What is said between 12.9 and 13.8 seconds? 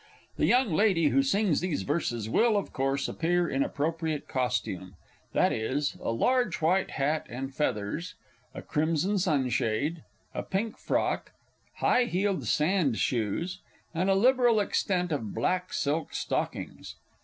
shoes,